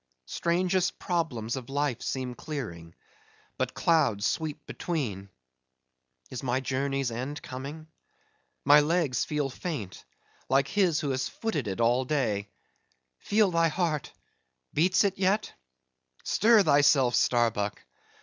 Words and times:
Strangest 0.25 0.97
problems 0.97 1.55
of 1.55 1.69
life 1.69 2.01
seem 2.01 2.33
clearing; 2.33 2.95
but 3.59 3.75
clouds 3.75 4.25
sweep 4.25 4.65
between—Is 4.65 6.41
my 6.41 6.59
journey's 6.59 7.11
end 7.11 7.39
coming? 7.43 7.85
My 8.65 8.79
legs 8.79 9.25
feel 9.25 9.47
faint; 9.51 10.03
like 10.49 10.67
his 10.69 11.01
who 11.01 11.11
has 11.11 11.27
footed 11.29 11.67
it 11.67 11.79
all 11.79 12.03
day. 12.03 12.49
Feel 13.19 13.51
thy 13.51 13.67
heart,—beats 13.67 15.03
it 15.03 15.19
yet? 15.19 15.53
Stir 16.23 16.63
thyself, 16.63 17.13
Starbuck! 17.13 17.83